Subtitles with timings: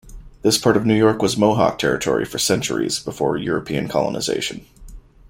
[0.41, 4.65] This part of New York was Mohawk territory for centuries before European colonization.